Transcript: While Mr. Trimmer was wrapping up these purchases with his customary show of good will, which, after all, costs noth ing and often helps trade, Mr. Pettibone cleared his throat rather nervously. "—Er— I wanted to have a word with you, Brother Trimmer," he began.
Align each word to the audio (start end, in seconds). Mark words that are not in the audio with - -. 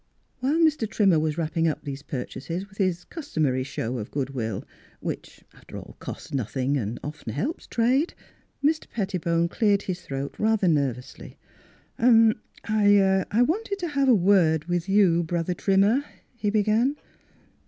While 0.39 0.57
Mr. 0.57 0.89
Trimmer 0.89 1.19
was 1.19 1.37
wrapping 1.37 1.67
up 1.67 1.83
these 1.83 2.01
purchases 2.01 2.67
with 2.67 2.79
his 2.79 3.03
customary 3.03 3.61
show 3.61 3.99
of 3.99 4.09
good 4.09 4.31
will, 4.31 4.63
which, 4.99 5.41
after 5.53 5.77
all, 5.77 5.95
costs 5.99 6.33
noth 6.33 6.57
ing 6.57 6.75
and 6.75 6.99
often 7.03 7.33
helps 7.33 7.67
trade, 7.67 8.15
Mr. 8.63 8.89
Pettibone 8.89 9.47
cleared 9.47 9.83
his 9.83 10.01
throat 10.01 10.33
rather 10.39 10.67
nervously. 10.67 11.37
"—Er— 12.01 12.33
I 12.63 13.41
wanted 13.43 13.77
to 13.77 13.89
have 13.89 14.09
a 14.09 14.15
word 14.15 14.65
with 14.65 14.89
you, 14.89 15.21
Brother 15.21 15.53
Trimmer," 15.53 16.03
he 16.35 16.49
began. 16.49 16.95